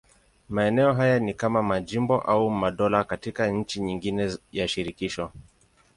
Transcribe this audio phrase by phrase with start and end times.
[0.49, 5.31] Maeneo haya ni kama majimbo au madola katika nchi nyingine ya shirikisho.